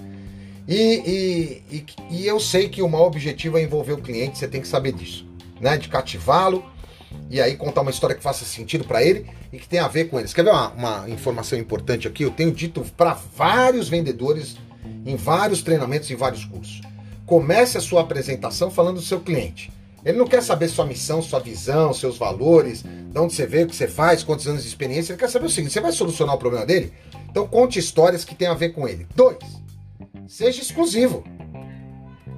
E, 0.69 1.62
e, 1.71 1.76
e, 1.76 1.87
e 2.11 2.26
eu 2.26 2.38
sei 2.38 2.69
que 2.69 2.83
o 2.83 2.88
maior 2.88 3.07
objetivo 3.07 3.57
é 3.59 3.62
envolver 3.62 3.95
o 3.95 3.99
cliente, 3.99 4.38
você 4.38 4.47
tem 4.47 4.61
que 4.61 4.69
saber 4.69 4.93
disso, 4.93 5.26
né? 5.61 5.76
De 5.76 5.88
cativá-lo, 5.88 6.64
e 7.31 7.40
aí 7.40 7.57
contar 7.57 7.81
uma 7.81 7.90
história 7.90 8.14
que 8.14 8.23
faça 8.23 8.45
sentido 8.45 8.85
para 8.85 9.02
ele 9.02 9.26
e 9.52 9.59
que 9.59 9.69
tenha 9.69 9.85
a 9.85 9.88
ver 9.88 10.09
com 10.09 10.19
eles. 10.19 10.33
Quer 10.33 10.45
ver 10.45 10.50
uma, 10.50 10.69
uma 10.71 11.11
informação 11.11 11.59
importante 11.59 12.07
aqui? 12.07 12.23
Eu 12.23 12.31
tenho 12.31 12.52
dito 12.52 12.85
para 12.97 13.14
vários 13.14 13.88
vendedores 13.88 14.57
em 15.05 15.17
vários 15.17 15.62
treinamentos 15.62 16.11
e 16.11 16.14
vários 16.14 16.45
cursos. 16.45 16.81
Comece 17.26 17.76
a 17.76 17.81
sua 17.81 18.02
apresentação 18.02 18.71
falando 18.71 18.97
do 18.97 19.02
seu 19.02 19.21
cliente. 19.21 19.71
Ele 20.05 20.17
não 20.17 20.26
quer 20.26 20.43
saber 20.43 20.69
sua 20.69 20.87
missão, 20.87 21.21
sua 21.21 21.40
visão, 21.40 21.93
seus 21.93 22.17
valores, 22.17 22.83
de 22.83 23.19
onde 23.19 23.35
você 23.35 23.47
veio, 23.47 23.67
o 23.67 23.69
que 23.69 23.76
você 23.76 23.88
faz, 23.88 24.23
quantos 24.23 24.47
anos 24.47 24.62
de 24.62 24.69
experiência. 24.69 25.12
Ele 25.12 25.19
quer 25.19 25.28
saber 25.28 25.47
o 25.47 25.50
seguinte: 25.50 25.73
você 25.73 25.81
vai 25.81 25.93
solucionar 25.93 26.35
o 26.35 26.38
problema 26.38 26.64
dele? 26.64 26.93
Então 27.31 27.47
conte 27.47 27.78
histórias 27.78 28.25
que 28.25 28.35
tenham 28.35 28.52
a 28.52 28.57
ver 28.57 28.71
com 28.71 28.88
ele. 28.88 29.07
Dois, 29.14 29.38
seja 30.26 30.62
exclusivo. 30.62 31.25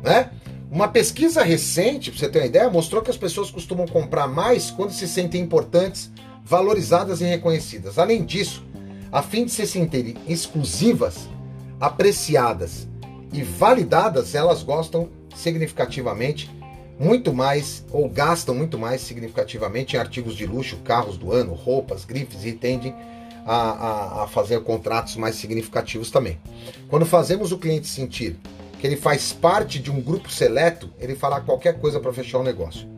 Né? 0.03 0.31
Uma 0.71 0.89
pesquisa 0.89 1.43
recente, 1.43 2.11
para 2.11 2.21
você 2.21 2.29
ter 2.29 2.39
uma 2.39 2.47
ideia, 2.47 2.71
mostrou 2.71 3.03
que 3.03 3.11
as 3.11 3.17
pessoas 3.17 3.51
costumam 3.51 3.87
comprar 3.87 4.27
mais 4.27 4.71
quando 4.71 4.93
se 4.93 5.07
sentem 5.07 5.43
importantes, 5.43 6.11
valorizadas 6.51 7.21
e 7.21 7.25
reconhecidas. 7.25 7.97
Além 7.97 8.25
disso, 8.25 8.65
a 9.13 9.23
fim 9.23 9.45
de 9.45 9.53
se 9.53 9.65
sentirem 9.69 10.17
exclusivas, 10.27 11.29
apreciadas 11.79 12.89
e 13.33 13.41
validadas, 13.41 14.35
elas 14.35 14.65
gostam 14.65 15.09
significativamente 15.33 16.51
muito 16.99 17.33
mais 17.33 17.85
ou 17.93 18.09
gastam 18.09 18.53
muito 18.53 18.77
mais 18.77 19.01
significativamente 19.01 19.95
em 19.95 20.01
artigos 20.01 20.35
de 20.35 20.45
luxo, 20.45 20.79
carros 20.79 21.17
do 21.17 21.33
ano, 21.33 21.55
roupas, 21.55 22.05
grifes 22.05 22.45
e 22.45 22.51
tendem 22.53 22.97
a, 23.47 23.55
a, 23.55 24.25
a 24.25 24.27
fazer 24.27 24.61
contratos 24.65 25.15
mais 25.15 25.37
significativos 25.37 26.11
também. 26.11 26.37
Quando 26.89 27.07
fazemos 27.07 27.53
o 27.53 27.59
cliente 27.59 27.87
sentir 27.87 28.37
que 28.81 28.87
ele 28.89 28.97
faz 28.97 29.33
parte 29.33 29.79
de 29.79 29.91
um 29.91 30.01
grupo 30.01 30.29
seleto, 30.29 30.91
ele 30.99 31.15
fará 31.15 31.41
qualquer 31.41 31.79
coisa 31.79 32.01
para 32.01 32.13
fechar 32.13 32.39
o 32.39 32.43
negócio. 32.43 32.89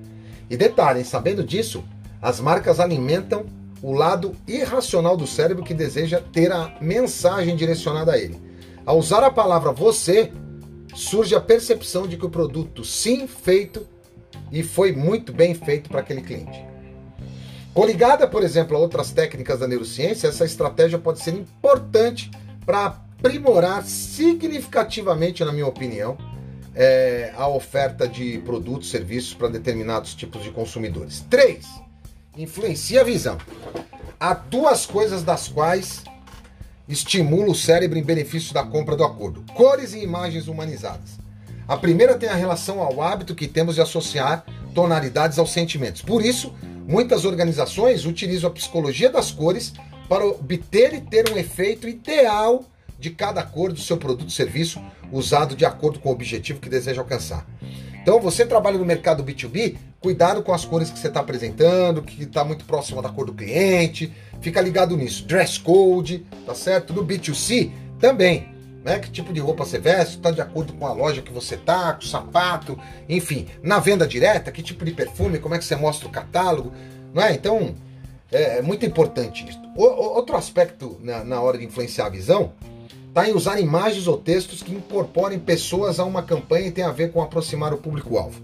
E 0.48 0.56
detalhe, 0.56 1.04
sabendo 1.04 1.44
disso, 1.44 1.84
as 2.22 2.38
marcas 2.38 2.78
alimentam 2.78 3.44
o 3.82 3.92
lado 3.92 4.36
irracional 4.46 5.16
do 5.16 5.26
cérebro 5.26 5.64
que 5.64 5.74
deseja 5.74 6.20
ter 6.32 6.52
a 6.52 6.78
mensagem 6.80 7.56
direcionada 7.56 8.12
a 8.12 8.18
ele. 8.18 8.40
Ao 8.86 8.96
usar 8.96 9.24
a 9.24 9.30
palavra 9.30 9.72
você, 9.72 10.30
surge 10.94 11.34
a 11.34 11.40
percepção 11.40 12.06
de 12.06 12.16
que 12.16 12.24
o 12.24 12.30
produto 12.30 12.84
sim 12.84 13.26
feito 13.26 13.84
e 14.52 14.62
foi 14.62 14.92
muito 14.92 15.32
bem 15.32 15.52
feito 15.52 15.90
para 15.90 16.00
aquele 16.00 16.22
cliente. 16.22 16.64
Coligada, 17.74 18.28
por 18.28 18.44
exemplo, 18.44 18.76
a 18.76 18.80
outras 18.80 19.10
técnicas 19.10 19.58
da 19.58 19.66
neurociência, 19.66 20.28
essa 20.28 20.44
estratégia 20.44 20.98
pode 20.98 21.20
ser 21.20 21.34
importante 21.34 22.30
para 22.64 23.00
aprimorar 23.18 23.84
significativamente, 23.84 25.44
na 25.44 25.52
minha 25.52 25.66
opinião, 25.66 26.16
é, 26.74 27.32
a 27.36 27.48
oferta 27.48 28.06
de 28.06 28.38
produtos, 28.44 28.90
serviços 28.90 29.34
para 29.34 29.48
determinados 29.48 30.14
tipos 30.14 30.42
de 30.42 30.50
consumidores. 30.50 31.24
Três, 31.30 31.66
influencia 32.36 33.00
a 33.00 33.04
visão. 33.04 33.38
Há 34.18 34.34
duas 34.34 34.86
coisas 34.86 35.22
das 35.22 35.48
quais 35.48 36.02
estimula 36.88 37.50
o 37.50 37.54
cérebro 37.54 37.98
em 37.98 38.02
benefício 38.02 38.54
da 38.54 38.62
compra 38.64 38.96
do 38.96 39.04
acordo: 39.04 39.44
cores 39.54 39.92
e 39.92 40.02
imagens 40.02 40.48
humanizadas. 40.48 41.20
A 41.66 41.76
primeira 41.76 42.16
tem 42.16 42.28
a 42.28 42.34
relação 42.34 42.80
ao 42.80 43.00
hábito 43.00 43.34
que 43.34 43.46
temos 43.46 43.76
de 43.76 43.80
associar 43.80 44.44
tonalidades 44.74 45.38
aos 45.38 45.52
sentimentos. 45.52 46.02
Por 46.02 46.24
isso, 46.24 46.52
muitas 46.86 47.24
organizações 47.24 48.04
utilizam 48.04 48.50
a 48.50 48.52
psicologia 48.52 49.10
das 49.10 49.30
cores 49.30 49.72
para 50.08 50.26
obter 50.26 50.94
e 50.94 51.00
ter 51.00 51.30
um 51.30 51.36
efeito 51.36 51.88
ideal 51.88 52.64
de 52.98 53.10
cada 53.10 53.42
cor 53.42 53.72
do 53.72 53.80
seu 53.80 53.96
produto 53.96 54.24
ou 54.24 54.30
serviço 54.30 54.82
usado 55.10 55.56
de 55.56 55.64
acordo 55.64 55.98
com 55.98 56.08
o 56.08 56.12
objetivo 56.12 56.60
que 56.60 56.68
deseja 56.68 57.00
alcançar. 57.00 57.46
Então, 58.02 58.20
você 58.20 58.44
trabalha 58.44 58.76
no 58.76 58.84
mercado 58.84 59.22
B2B, 59.22 59.76
cuidado 60.00 60.42
com 60.42 60.52
as 60.52 60.64
cores 60.64 60.90
que 60.90 60.98
você 60.98 61.06
está 61.06 61.20
apresentando, 61.20 62.02
que 62.02 62.24
está 62.24 62.42
muito 62.42 62.64
próxima 62.64 63.00
da 63.00 63.08
cor 63.08 63.26
do 63.26 63.32
cliente, 63.32 64.12
fica 64.40 64.60
ligado 64.60 64.96
nisso. 64.96 65.24
Dress 65.24 65.56
code, 65.56 66.26
tá 66.44 66.52
certo? 66.52 66.92
No 66.92 67.06
B2C 67.06 67.70
também. 68.00 68.48
Né? 68.84 68.98
Que 68.98 69.08
tipo 69.08 69.32
de 69.32 69.38
roupa 69.38 69.64
você 69.64 69.78
veste, 69.78 70.16
está 70.16 70.32
de 70.32 70.40
acordo 70.40 70.72
com 70.72 70.84
a 70.84 70.92
loja 70.92 71.22
que 71.22 71.32
você 71.32 71.56
tá, 71.56 71.92
com 71.92 72.00
o 72.00 72.06
sapato, 72.08 72.76
enfim. 73.08 73.46
Na 73.62 73.78
venda 73.78 74.04
direta, 74.04 74.50
que 74.50 74.64
tipo 74.64 74.84
de 74.84 74.90
perfume, 74.90 75.38
como 75.38 75.54
é 75.54 75.58
que 75.58 75.64
você 75.64 75.76
mostra 75.76 76.08
o 76.08 76.10
catálogo, 76.10 76.72
não 77.14 77.22
é? 77.22 77.32
Então, 77.32 77.76
é, 78.32 78.58
é 78.58 78.62
muito 78.62 78.84
importante 78.84 79.48
isso. 79.48 79.60
Outro 79.76 80.36
aspecto 80.36 80.98
na, 81.00 81.22
na 81.22 81.40
hora 81.40 81.56
de 81.56 81.64
influenciar 81.64 82.06
a 82.06 82.10
visão 82.10 82.52
está 83.12 83.28
em 83.28 83.34
usar 83.34 83.60
imagens 83.60 84.06
ou 84.08 84.16
textos 84.16 84.62
que 84.62 84.72
incorporem 84.72 85.38
pessoas 85.38 86.00
a 86.00 86.04
uma 86.04 86.22
campanha 86.22 86.68
e 86.68 86.70
tem 86.70 86.82
a 86.82 86.90
ver 86.90 87.12
com 87.12 87.20
aproximar 87.20 87.74
o 87.74 87.76
público-alvo. 87.76 88.40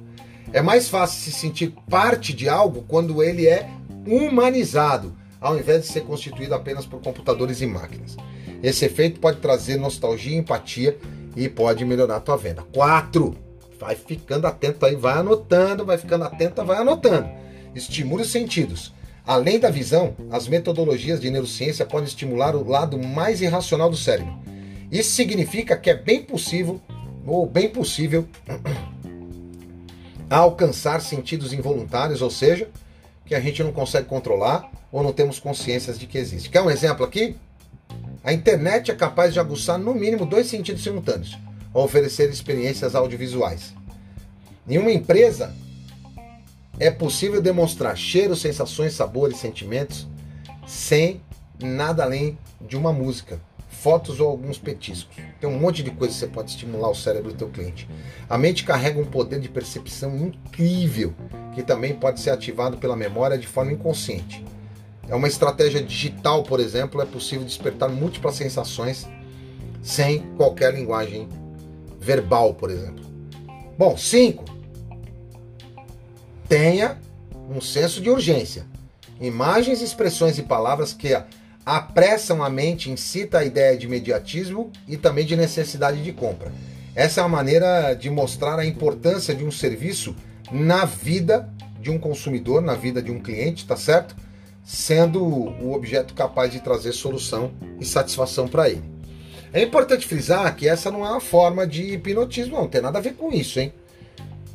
É 0.52 0.60
mais 0.60 0.90
fácil 0.90 1.22
se 1.22 1.32
sentir 1.32 1.74
parte 1.88 2.34
de 2.34 2.50
algo 2.50 2.84
quando 2.86 3.22
ele 3.22 3.46
é 3.46 3.66
humanizado, 4.06 5.16
ao 5.40 5.58
invés 5.58 5.82
de 5.82 5.88
ser 5.88 6.02
constituído 6.02 6.54
apenas 6.54 6.84
por 6.84 7.00
computadores 7.00 7.62
e 7.62 7.66
máquinas. 7.66 8.14
Esse 8.62 8.84
efeito 8.84 9.20
pode 9.20 9.40
trazer 9.40 9.78
nostalgia 9.78 10.36
e 10.36 10.38
empatia 10.38 10.98
e 11.34 11.48
pode 11.48 11.82
melhorar 11.86 12.16
a 12.16 12.20
tua 12.20 12.36
venda. 12.36 12.62
4. 12.74 13.34
Vai 13.80 13.94
ficando 13.94 14.46
atento 14.46 14.84
aí, 14.84 14.96
vai 14.96 15.14
anotando, 15.14 15.82
vai 15.82 15.96
ficando 15.96 16.24
atenta, 16.24 16.62
vai 16.62 16.76
anotando. 16.76 17.26
Estimule 17.74 18.22
os 18.22 18.30
sentidos. 18.30 18.92
Além 19.26 19.58
da 19.58 19.70
visão, 19.70 20.14
as 20.30 20.46
metodologias 20.46 21.20
de 21.20 21.30
neurociência 21.30 21.86
podem 21.86 22.06
estimular 22.06 22.54
o 22.54 22.68
lado 22.68 22.98
mais 22.98 23.40
irracional 23.40 23.88
do 23.88 23.96
cérebro 23.96 24.48
isso 24.90 25.10
significa 25.12 25.76
que 25.76 25.90
é 25.90 25.94
bem 25.94 26.22
possível, 26.22 26.80
ou 27.26 27.46
bem 27.46 27.68
possível, 27.68 28.26
alcançar 30.30 31.00
sentidos 31.00 31.52
involuntários, 31.52 32.22
ou 32.22 32.30
seja, 32.30 32.68
que 33.24 33.34
a 33.34 33.40
gente 33.40 33.62
não 33.62 33.72
consegue 33.72 34.06
controlar 34.06 34.70
ou 34.90 35.02
não 35.02 35.12
temos 35.12 35.38
consciência 35.38 35.92
de 35.92 36.06
que 36.06 36.16
existe. 36.16 36.48
Quer 36.48 36.62
um 36.62 36.70
exemplo 36.70 37.04
aqui? 37.04 37.36
A 38.24 38.32
internet 38.32 38.90
é 38.90 38.94
capaz 38.94 39.32
de 39.32 39.40
aguçar 39.40 39.78
no 39.78 39.94
mínimo 39.94 40.24
dois 40.24 40.46
sentidos 40.46 40.82
simultâneos 40.82 41.38
ao 41.72 41.84
oferecer 41.84 42.30
experiências 42.30 42.94
audiovisuais. 42.94 43.74
Em 44.66 44.78
uma 44.78 44.90
empresa, 44.90 45.54
é 46.78 46.90
possível 46.90 47.42
demonstrar 47.42 47.96
cheiros, 47.96 48.40
sensações, 48.40 48.94
sabores, 48.94 49.38
sentimentos 49.38 50.06
sem 50.66 51.20
nada 51.60 52.04
além 52.04 52.38
de 52.60 52.76
uma 52.76 52.92
música 52.92 53.40
fotos 53.82 54.18
ou 54.18 54.28
alguns 54.28 54.58
petiscos. 54.58 55.16
Tem 55.40 55.48
um 55.48 55.58
monte 55.58 55.82
de 55.82 55.90
coisa 55.90 56.12
que 56.12 56.20
você 56.20 56.26
pode 56.26 56.50
estimular 56.50 56.90
o 56.90 56.94
cérebro 56.94 57.32
do 57.32 57.38
teu 57.38 57.48
cliente. 57.48 57.88
A 58.28 58.36
mente 58.36 58.64
carrega 58.64 59.00
um 59.00 59.04
poder 59.04 59.40
de 59.40 59.48
percepção 59.48 60.16
incrível, 60.16 61.14
que 61.54 61.62
também 61.62 61.94
pode 61.94 62.20
ser 62.20 62.30
ativado 62.30 62.78
pela 62.78 62.96
memória 62.96 63.38
de 63.38 63.46
forma 63.46 63.72
inconsciente. 63.72 64.44
É 65.08 65.14
uma 65.14 65.28
estratégia 65.28 65.82
digital, 65.82 66.42
por 66.42 66.60
exemplo, 66.60 67.00
é 67.00 67.06
possível 67.06 67.44
despertar 67.44 67.88
múltiplas 67.88 68.34
sensações 68.34 69.06
sem 69.82 70.20
qualquer 70.36 70.74
linguagem 70.74 71.28
verbal, 72.00 72.54
por 72.54 72.70
exemplo. 72.70 73.04
Bom, 73.78 73.96
5. 73.96 74.44
Tenha 76.48 76.98
um 77.48 77.60
senso 77.60 78.00
de 78.00 78.10
urgência. 78.10 78.66
Imagens, 79.20 79.80
expressões 79.80 80.36
e 80.36 80.42
palavras 80.42 80.92
que 80.92 81.14
apressam 81.68 82.42
a 82.42 82.48
mente, 82.48 82.90
incita 82.90 83.40
a 83.40 83.44
ideia 83.44 83.76
de 83.76 83.84
imediatismo 83.84 84.72
e 84.88 84.96
também 84.96 85.26
de 85.26 85.36
necessidade 85.36 86.02
de 86.02 86.14
compra. 86.14 86.50
Essa 86.94 87.20
é 87.20 87.24
a 87.24 87.28
maneira 87.28 87.92
de 87.92 88.08
mostrar 88.08 88.58
a 88.58 88.64
importância 88.64 89.34
de 89.34 89.44
um 89.44 89.50
serviço 89.50 90.16
na 90.50 90.86
vida 90.86 91.46
de 91.78 91.90
um 91.90 91.98
consumidor, 91.98 92.62
na 92.62 92.74
vida 92.74 93.02
de 93.02 93.12
um 93.12 93.20
cliente, 93.20 93.66
tá 93.66 93.76
certo? 93.76 94.16
Sendo 94.64 95.22
o 95.22 95.74
objeto 95.74 96.14
capaz 96.14 96.50
de 96.50 96.60
trazer 96.60 96.92
solução 96.92 97.52
e 97.78 97.84
satisfação 97.84 98.48
para 98.48 98.70
ele. 98.70 98.84
É 99.52 99.62
importante 99.62 100.06
frisar 100.06 100.56
que 100.56 100.66
essa 100.66 100.90
não 100.90 101.04
é 101.04 101.10
uma 101.10 101.20
forma 101.20 101.66
de 101.66 101.82
hipnotismo, 101.82 102.56
não 102.56 102.66
tem 102.66 102.80
nada 102.80 102.96
a 102.96 103.02
ver 103.02 103.12
com 103.12 103.30
isso, 103.30 103.60
hein? 103.60 103.74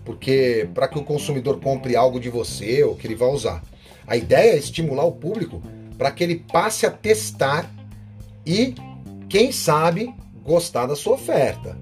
Porque 0.04 0.68
para 0.74 0.88
que 0.88 0.98
o 0.98 1.04
consumidor 1.04 1.60
compre 1.60 1.96
algo 1.96 2.20
de 2.20 2.32
você 2.32 2.84
ou 2.84 2.96
que 2.96 3.06
ele 3.06 3.16
vai 3.16 3.30
usar, 3.30 3.62
a 4.08 4.18
ideia 4.18 4.54
é 4.54 4.58
estimular 4.58 5.06
o 5.06 5.12
público 5.12 5.62
para 5.98 6.12
que 6.12 6.24
ele 6.24 6.44
passe 6.52 6.86
a 6.86 6.92
testar 6.92 7.70
e, 8.46 8.76
quem 9.30 9.52
sabe, 9.52 10.14
gostar 10.44 10.86
da 10.86 10.96
sua 10.96 11.14
oferta. 11.14 11.78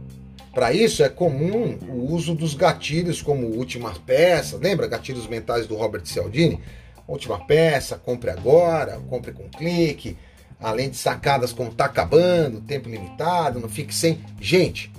Para 0.54 0.74
isso 0.74 1.02
é 1.02 1.10
comum 1.10 1.78
o 1.88 2.14
uso 2.14 2.36
dos 2.36 2.54
gatilhos 2.54 3.22
como 3.22 3.48
última 3.48 3.94
peça, 4.06 4.58
lembra 4.58 4.88
gatilhos 4.88 5.28
mentais 5.28 5.66
do 5.66 5.76
Robert 5.76 6.06
Cialdini? 6.06 6.60
Última 7.08 7.40
peça, 7.46 7.98
compre 7.98 8.30
agora, 8.30 9.00
compre 9.10 9.32
com 9.32 9.50
clique, 9.50 10.18
além 10.60 10.90
de 10.90 10.98
sacadas 10.98 11.54
como 11.54 11.74
tá 11.74 11.86
acabando, 11.86 12.62
tempo 12.62 12.90
limitado, 12.90 13.60
não 13.60 13.70
fique 13.70 13.96
sem. 13.96 14.20
Gente, 14.40 14.92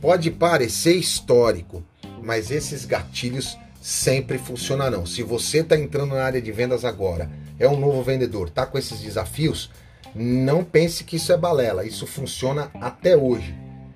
pode 0.00 0.30
parecer 0.30 0.94
histórico, 0.94 1.82
mas 2.22 2.50
esses 2.50 2.84
gatilhos 2.84 3.58
sempre 3.80 4.38
funcionarão. 4.38 5.04
Se 5.04 5.22
você 5.22 5.58
está 5.58 5.76
entrando 5.76 6.14
na 6.14 6.22
área 6.22 6.40
de 6.40 6.52
vendas 6.52 6.84
agora 6.84 7.28
é 7.62 7.68
um 7.68 7.78
novo 7.78 8.02
vendedor, 8.02 8.50
tá 8.50 8.66
com 8.66 8.76
esses 8.76 9.00
desafios, 9.00 9.70
não 10.14 10.64
pense 10.64 11.04
que 11.04 11.14
isso 11.14 11.32
é 11.32 11.36
balela, 11.36 11.86
isso 11.86 12.08
funciona 12.08 12.72
até 12.80 13.16
hoje. 13.16 13.54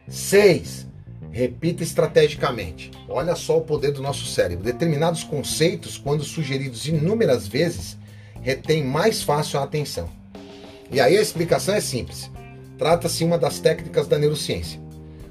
6. 0.08 0.86
Repita 1.32 1.82
estrategicamente. 1.82 2.92
Olha 3.08 3.34
só 3.34 3.58
o 3.58 3.62
poder 3.62 3.90
do 3.90 4.00
nosso 4.00 4.24
cérebro. 4.24 4.64
Determinados 4.64 5.24
conceitos, 5.24 5.98
quando 5.98 6.22
sugeridos 6.22 6.86
inúmeras 6.86 7.48
vezes, 7.48 7.98
retém 8.40 8.84
mais 8.84 9.22
fácil 9.22 9.58
a 9.58 9.64
atenção. 9.64 10.08
E 10.90 11.00
aí 11.00 11.18
a 11.18 11.20
explicação 11.20 11.74
é 11.74 11.80
simples. 11.80 12.30
Trata-se 12.78 13.24
uma 13.24 13.36
das 13.36 13.58
técnicas 13.58 14.06
da 14.06 14.16
neurociência. 14.16 14.80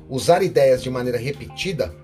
Usar 0.10 0.44
ideias 0.44 0.84
de 0.84 0.90
maneira 0.90 1.18
repetida 1.18 1.96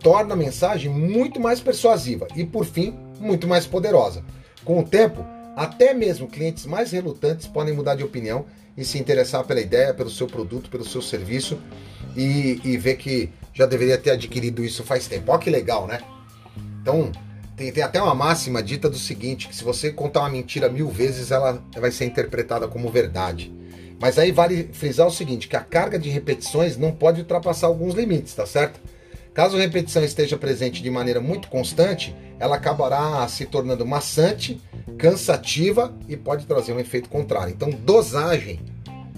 torna 0.00 0.34
a 0.34 0.36
mensagem 0.36 0.90
muito 0.90 1.40
mais 1.40 1.60
persuasiva 1.60 2.28
e, 2.36 2.44
por 2.44 2.66
fim, 2.66 2.94
muito 3.18 3.48
mais 3.48 3.66
poderosa. 3.66 4.22
Com 4.64 4.80
o 4.80 4.84
tempo, 4.84 5.24
até 5.58 5.92
mesmo 5.92 6.28
clientes 6.28 6.64
mais 6.66 6.92
relutantes 6.92 7.48
podem 7.48 7.74
mudar 7.74 7.96
de 7.96 8.04
opinião 8.04 8.46
e 8.76 8.84
se 8.84 8.96
interessar 8.96 9.42
pela 9.42 9.60
ideia, 9.60 9.92
pelo 9.92 10.08
seu 10.08 10.28
produto, 10.28 10.70
pelo 10.70 10.84
seu 10.84 11.02
serviço 11.02 11.58
e, 12.16 12.60
e 12.62 12.76
ver 12.76 12.94
que 12.94 13.28
já 13.52 13.66
deveria 13.66 13.98
ter 13.98 14.12
adquirido 14.12 14.64
isso 14.64 14.84
faz 14.84 15.08
tempo. 15.08 15.32
Olha 15.32 15.40
que 15.40 15.50
legal, 15.50 15.88
né? 15.88 15.98
Então, 16.80 17.10
tem, 17.56 17.72
tem, 17.72 17.82
até 17.82 18.00
uma 18.00 18.14
máxima 18.14 18.62
dita 18.62 18.88
do 18.88 18.96
seguinte: 18.96 19.48
que 19.48 19.56
se 19.56 19.64
você 19.64 19.90
contar 19.90 20.20
uma 20.20 20.30
mentira 20.30 20.68
mil 20.68 20.88
vezes, 20.88 21.32
ela 21.32 21.60
vai 21.74 21.90
ser 21.90 22.04
interpretada 22.04 22.68
como 22.68 22.88
verdade. 22.88 23.52
Mas 24.00 24.16
aí 24.16 24.30
vale 24.30 24.70
frisar 24.72 25.08
o 25.08 25.12
seguinte: 25.12 25.48
que 25.48 25.56
a 25.56 25.60
carga 25.60 25.98
de 25.98 26.08
repetições 26.08 26.76
não 26.76 26.92
pode 26.92 27.20
ultrapassar 27.20 27.66
alguns 27.66 27.94
limites, 27.94 28.32
tá 28.32 28.46
certo? 28.46 28.78
Caso 29.38 29.56
a 29.56 29.60
repetição 29.60 30.02
esteja 30.02 30.36
presente 30.36 30.82
de 30.82 30.90
maneira 30.90 31.20
muito 31.20 31.46
constante, 31.46 32.12
ela 32.40 32.56
acabará 32.56 33.28
se 33.28 33.46
tornando 33.46 33.86
maçante 33.86 34.60
cansativa 34.98 35.96
e 36.08 36.16
pode 36.16 36.44
trazer 36.44 36.72
um 36.72 36.80
efeito 36.80 37.08
contrário. 37.08 37.54
Então, 37.54 37.70
dosagem, 37.70 38.58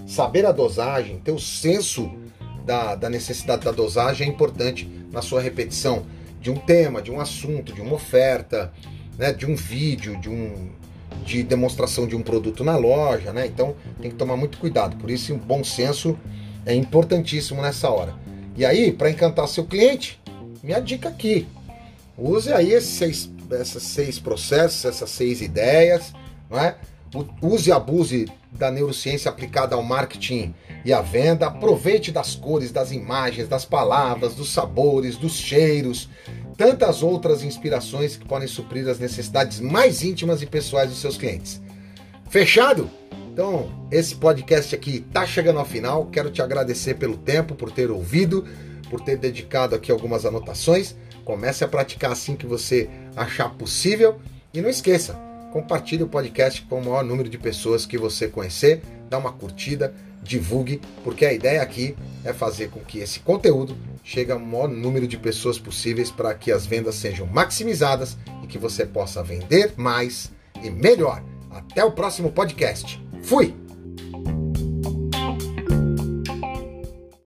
saber 0.05 0.45
a 0.45 0.51
dosagem, 0.51 1.17
ter 1.17 1.31
o 1.31 1.39
senso 1.39 2.11
da, 2.63 2.93
da 2.93 3.09
necessidade 3.09 3.65
da 3.65 3.71
dosagem 3.71 4.27
é 4.27 4.29
importante 4.29 4.87
na 5.11 5.23
sua 5.23 5.41
repetição 5.41 6.05
de 6.39 6.51
um 6.51 6.55
tema, 6.55 7.01
de 7.01 7.09
um 7.09 7.19
assunto, 7.19 7.73
de 7.73 7.81
uma 7.81 7.95
oferta, 7.95 8.71
né, 9.17 9.33
de 9.33 9.47
um 9.47 9.55
vídeo, 9.55 10.21
de 10.21 10.29
um 10.29 10.69
de 11.25 11.41
demonstração 11.41 12.05
de 12.05 12.15
um 12.15 12.21
produto 12.21 12.63
na 12.63 12.77
loja, 12.77 13.33
né? 13.33 13.47
Então 13.47 13.75
tem 13.99 14.11
que 14.11 14.17
tomar 14.17 14.37
muito 14.37 14.59
cuidado. 14.59 14.97
Por 14.97 15.09
isso, 15.09 15.33
um 15.33 15.39
bom 15.39 15.63
senso 15.63 16.15
é 16.63 16.75
importantíssimo 16.75 17.59
nessa 17.59 17.89
hora. 17.89 18.20
E 18.55 18.65
aí, 18.65 18.91
para 18.91 19.09
encantar 19.09 19.47
seu 19.47 19.65
cliente, 19.65 20.19
minha 20.61 20.79
dica 20.79 21.09
aqui: 21.09 21.47
use 22.17 22.51
aí 22.51 22.71
esses 22.71 22.89
seis 22.89 23.31
esses 23.59 23.83
seis 23.83 24.17
processos, 24.17 24.85
essas 24.85 25.09
seis 25.09 25.41
ideias, 25.41 26.13
não 26.49 26.57
é? 26.57 26.75
Use 27.41 27.69
e 27.69 27.73
abuse 27.73 28.31
da 28.51 28.71
neurociência 28.71 29.29
aplicada 29.29 29.75
ao 29.75 29.83
marketing 29.83 30.53
e 30.85 30.93
à 30.93 31.01
venda. 31.01 31.47
Aproveite 31.47 32.11
das 32.11 32.35
cores, 32.35 32.71
das 32.71 32.91
imagens, 32.91 33.49
das 33.49 33.65
palavras, 33.65 34.33
dos 34.33 34.53
sabores, 34.53 35.17
dos 35.17 35.33
cheiros, 35.33 36.07
tantas 36.55 37.03
outras 37.03 37.43
inspirações 37.43 38.15
que 38.15 38.25
podem 38.25 38.47
suprir 38.47 38.87
as 38.87 38.99
necessidades 38.99 39.59
mais 39.59 40.03
íntimas 40.03 40.41
e 40.41 40.45
pessoais 40.45 40.89
dos 40.89 40.99
seus 40.99 41.17
clientes. 41.17 41.61
Fechado? 42.29 42.89
Então, 43.31 43.71
esse 43.89 44.15
podcast 44.15 44.75
aqui 44.75 44.97
está 45.07 45.25
chegando 45.25 45.57
ao 45.57 45.65
final. 45.65 46.07
Quero 46.07 46.29
te 46.29 46.41
agradecer 46.41 46.95
pelo 46.95 47.15
tempo, 47.15 47.55
por 47.55 47.71
ter 47.71 47.89
ouvido, 47.89 48.45
por 48.89 48.99
ter 48.99 49.15
dedicado 49.17 49.73
aqui 49.73 49.89
algumas 49.89 50.25
anotações. 50.25 50.95
Comece 51.23 51.63
a 51.63 51.67
praticar 51.67 52.11
assim 52.11 52.35
que 52.35 52.45
você 52.45 52.89
achar 53.15 53.49
possível. 53.51 54.19
E 54.53 54.59
não 54.59 54.69
esqueça, 54.69 55.17
compartilhe 55.53 56.03
o 56.03 56.09
podcast 56.09 56.61
com 56.63 56.81
o 56.81 56.83
maior 56.83 57.05
número 57.05 57.29
de 57.29 57.37
pessoas 57.37 57.85
que 57.85 57.97
você 57.97 58.27
conhecer, 58.27 58.81
dá 59.09 59.17
uma 59.17 59.31
curtida, 59.31 59.93
divulgue, 60.21 60.81
porque 61.01 61.25
a 61.25 61.31
ideia 61.31 61.61
aqui 61.61 61.95
é 62.25 62.33
fazer 62.33 62.69
com 62.69 62.81
que 62.81 62.99
esse 62.99 63.21
conteúdo 63.21 63.77
chegue 64.03 64.33
ao 64.33 64.39
maior 64.39 64.67
número 64.67 65.07
de 65.07 65.17
pessoas 65.17 65.57
possíveis 65.57 66.11
para 66.11 66.33
que 66.33 66.51
as 66.51 66.65
vendas 66.65 66.95
sejam 66.95 67.25
maximizadas 67.27 68.17
e 68.43 68.47
que 68.47 68.57
você 68.57 68.85
possa 68.85 69.23
vender 69.23 69.71
mais 69.77 70.33
e 70.61 70.69
melhor. 70.69 71.23
Até 71.49 71.85
o 71.85 71.93
próximo 71.93 72.29
podcast. 72.29 73.01
Fui! 73.21 73.60